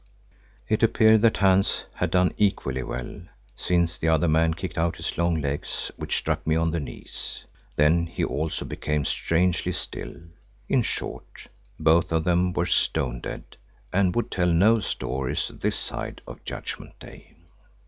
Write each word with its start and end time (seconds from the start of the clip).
It 0.67 0.81
appeared 0.81 1.21
that 1.21 1.37
Hans 1.37 1.83
had 1.93 2.09
done 2.09 2.33
equally 2.35 2.81
well, 2.81 3.21
since 3.55 3.99
the 3.99 4.07
other 4.07 4.27
man 4.27 4.55
kicked 4.55 4.75
out 4.79 4.95
his 4.97 5.15
long 5.15 5.39
legs, 5.39 5.91
which 5.95 6.17
struck 6.17 6.47
me 6.47 6.55
on 6.55 6.71
the 6.71 6.79
knees. 6.79 7.45
Then 7.75 8.07
he 8.07 8.23
also 8.23 8.65
became 8.65 9.05
strangely 9.05 9.71
still. 9.71 10.15
In 10.67 10.81
short, 10.81 11.45
both 11.79 12.11
of 12.11 12.23
them 12.23 12.51
were 12.51 12.65
stone 12.65 13.19
dead 13.21 13.43
and 13.93 14.15
would 14.15 14.31
tell 14.31 14.51
no 14.51 14.79
stories 14.79 15.49
this 15.49 15.75
side 15.77 16.23
of 16.25 16.43
Judgment 16.45 16.97
Day. 16.97 17.35